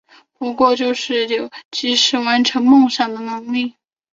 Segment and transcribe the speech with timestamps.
[0.39, 3.75] 不过就是有及时完成梦想的能力